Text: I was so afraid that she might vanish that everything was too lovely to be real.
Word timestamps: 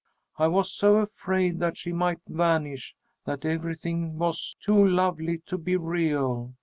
I 0.39 0.47
was 0.47 0.71
so 0.73 0.95
afraid 0.95 1.59
that 1.59 1.77
she 1.77 1.93
might 1.93 2.21
vanish 2.27 2.95
that 3.25 3.45
everything 3.45 4.17
was 4.17 4.57
too 4.59 4.83
lovely 4.87 5.43
to 5.45 5.59
be 5.59 5.77
real. 5.77 6.55